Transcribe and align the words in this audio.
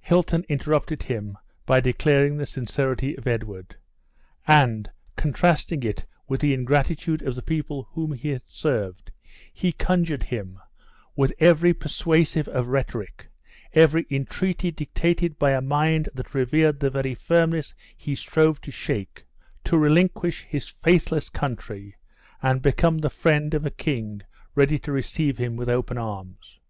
Hilton 0.00 0.44
interrupted 0.48 1.02
him 1.02 1.36
by 1.66 1.80
declaring 1.80 2.36
the 2.36 2.46
sincerity 2.46 3.16
of 3.18 3.26
Edward; 3.26 3.74
and, 4.46 4.88
contrasting 5.16 5.82
it 5.82 6.06
with 6.28 6.40
the 6.40 6.54
ingratitude 6.54 7.20
of 7.20 7.34
the 7.34 7.42
people 7.42 7.88
whom 7.90 8.12
he 8.12 8.28
had 8.28 8.44
served, 8.48 9.10
he 9.52 9.72
conjured 9.72 10.22
him, 10.22 10.60
with 11.16 11.32
every 11.40 11.74
persuasive 11.74 12.46
of 12.46 12.68
rhetoric, 12.68 13.26
every 13.72 14.06
entreaty 14.08 14.70
dictated 14.70 15.36
by 15.36 15.50
a 15.50 15.60
mind 15.60 16.08
that 16.14 16.32
revered 16.32 16.78
the 16.78 16.88
very 16.88 17.16
firmness 17.16 17.74
he 17.96 18.14
strove 18.14 18.60
to 18.60 18.70
shake, 18.70 19.26
to 19.64 19.76
relinquish 19.76 20.44
his 20.44 20.68
faithless 20.68 21.28
country, 21.28 21.96
and 22.40 22.62
become 22.62 22.98
the 22.98 23.10
friend 23.10 23.52
of 23.52 23.66
a 23.66 23.70
king 23.72 24.22
ready 24.54 24.78
to 24.78 24.92
receive 24.92 25.38
him 25.38 25.56
with 25.56 25.68
open 25.68 25.98
arms. 25.98 26.60